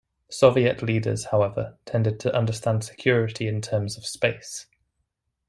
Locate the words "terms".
3.61-3.97